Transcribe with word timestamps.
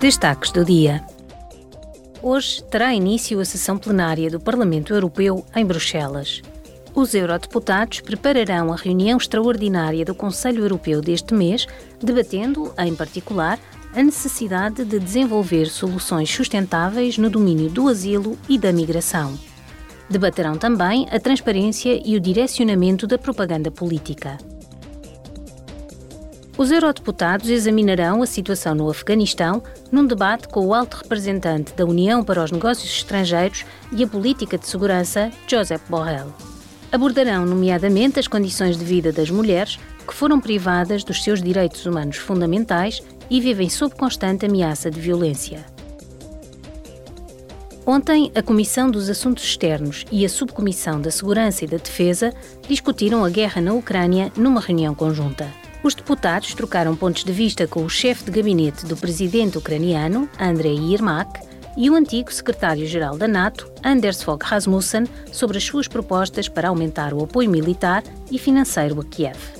Destaques 0.00 0.52
do 0.52 0.64
dia. 0.64 1.04
Hoje 2.22 2.62
terá 2.62 2.94
início 2.94 3.40
a 3.40 3.44
sessão 3.44 3.76
plenária 3.76 4.30
do 4.30 4.38
Parlamento 4.38 4.94
Europeu 4.94 5.44
em 5.56 5.66
Bruxelas. 5.66 6.40
Os 6.94 7.14
eurodeputados 7.14 8.00
prepararão 8.00 8.72
a 8.72 8.76
reunião 8.76 9.18
extraordinária 9.18 10.04
do 10.04 10.14
Conselho 10.14 10.62
Europeu 10.62 11.00
deste 11.00 11.34
mês, 11.34 11.66
debatendo, 12.00 12.72
em 12.78 12.94
particular, 12.94 13.58
a 13.92 14.00
necessidade 14.00 14.84
de 14.84 15.00
desenvolver 15.00 15.66
soluções 15.66 16.30
sustentáveis 16.30 17.18
no 17.18 17.28
domínio 17.28 17.68
do 17.68 17.88
asilo 17.88 18.38
e 18.48 18.56
da 18.56 18.72
migração. 18.72 19.36
Debaterão 20.08 20.56
também 20.56 21.08
a 21.10 21.18
transparência 21.18 22.00
e 22.04 22.16
o 22.16 22.20
direcionamento 22.20 23.04
da 23.04 23.18
propaganda 23.18 23.68
política. 23.68 24.38
Os 26.58 26.72
eurodeputados 26.72 27.48
examinarão 27.48 28.20
a 28.20 28.26
situação 28.26 28.74
no 28.74 28.90
Afeganistão 28.90 29.62
num 29.92 30.04
debate 30.04 30.48
com 30.48 30.66
o 30.66 30.74
alto 30.74 30.96
representante 30.96 31.72
da 31.74 31.84
União 31.84 32.24
para 32.24 32.42
os 32.42 32.50
Negócios 32.50 32.90
Estrangeiros 32.90 33.64
e 33.92 34.02
a 34.02 34.08
Política 34.08 34.58
de 34.58 34.66
Segurança, 34.66 35.30
Josep 35.46 35.80
Borrell. 35.88 36.34
Abordarão, 36.90 37.46
nomeadamente, 37.46 38.18
as 38.18 38.26
condições 38.26 38.76
de 38.76 38.84
vida 38.84 39.12
das 39.12 39.30
mulheres 39.30 39.78
que 40.04 40.12
foram 40.12 40.40
privadas 40.40 41.04
dos 41.04 41.22
seus 41.22 41.40
direitos 41.40 41.86
humanos 41.86 42.16
fundamentais 42.16 43.00
e 43.30 43.40
vivem 43.40 43.68
sob 43.68 43.94
constante 43.94 44.44
ameaça 44.44 44.90
de 44.90 44.98
violência. 44.98 45.64
Ontem, 47.86 48.32
a 48.34 48.42
Comissão 48.42 48.90
dos 48.90 49.08
Assuntos 49.08 49.44
Externos 49.44 50.04
e 50.10 50.26
a 50.26 50.28
Subcomissão 50.28 51.00
da 51.00 51.12
Segurança 51.12 51.64
e 51.64 51.68
da 51.68 51.76
Defesa 51.76 52.34
discutiram 52.68 53.24
a 53.24 53.30
guerra 53.30 53.62
na 53.62 53.74
Ucrânia 53.74 54.32
numa 54.36 54.60
reunião 54.60 54.92
conjunta. 54.92 55.46
Os 55.82 55.94
deputados 55.94 56.54
trocaram 56.54 56.96
pontos 56.96 57.22
de 57.22 57.32
vista 57.32 57.66
com 57.66 57.84
o 57.84 57.88
chefe 57.88 58.24
de 58.24 58.30
gabinete 58.32 58.84
do 58.84 58.96
presidente 58.96 59.58
ucraniano, 59.58 60.28
Andrei 60.38 60.76
Yermak, 60.76 61.40
e 61.76 61.88
o 61.88 61.94
antigo 61.94 62.32
secretário-geral 62.32 63.16
da 63.16 63.28
NATO, 63.28 63.70
Anders 63.84 64.20
Fogh 64.20 64.42
Rasmussen, 64.42 65.06
sobre 65.30 65.58
as 65.58 65.64
suas 65.64 65.86
propostas 65.86 66.48
para 66.48 66.68
aumentar 66.68 67.14
o 67.14 67.22
apoio 67.22 67.48
militar 67.48 68.02
e 68.30 68.38
financeiro 68.38 69.00
a 69.00 69.04
Kiev. 69.04 69.57